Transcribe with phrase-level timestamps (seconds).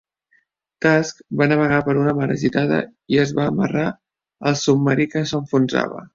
[0.85, 2.81] "Tusk" va navegar per una mar agitada
[3.17, 3.85] i es va amarrar
[4.53, 6.05] al submarí que s"enfonsava.